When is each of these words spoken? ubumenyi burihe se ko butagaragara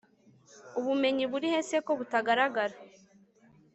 ubumenyi 0.79 1.23
burihe 1.31 1.59
se 1.69 1.77
ko 1.85 1.91
butagaragara 1.99 2.75